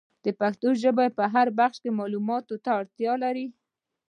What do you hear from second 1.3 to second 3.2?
هر بخش کي معلوماتو ته اړتیا